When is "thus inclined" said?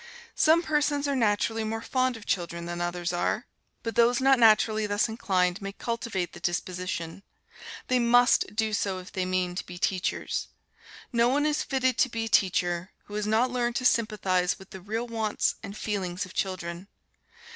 4.87-5.61